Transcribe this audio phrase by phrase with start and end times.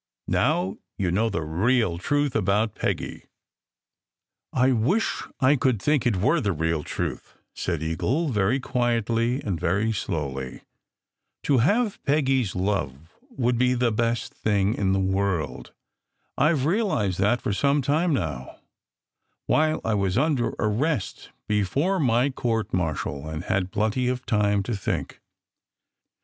[0.27, 3.25] Now you know the real truth about Peggy."
[4.51, 9.59] "I wish I could think it were the real truth," said Eagle very quietly and
[9.59, 10.63] very slowly.
[11.43, 15.71] "To have Peggy s love would be the best thing in the world.
[16.35, 18.57] I ve realized that for some time now
[19.45, 24.75] while I was under arrest before my court martial and had plenty of time to
[24.75, 25.21] think.